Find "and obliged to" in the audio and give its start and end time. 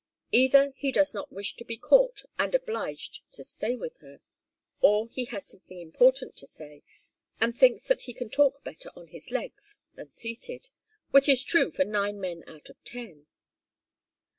2.39-3.43